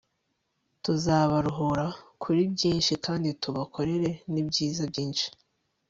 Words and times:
tuzabaruhura 0.83 1.85
kuri 2.21 2.41
byinshi 2.53 2.93
kandi 3.05 3.29
tubakorere 3.41 4.09
n'ibyiza 4.31 4.83
byinshi 4.91 5.25